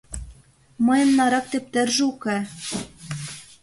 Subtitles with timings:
[0.85, 2.37] Мыйын нарак тептерже уке.